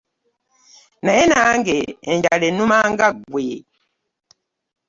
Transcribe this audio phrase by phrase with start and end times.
[1.03, 1.77] Naye nange
[2.11, 3.47] enjala ennuma nga ggwe.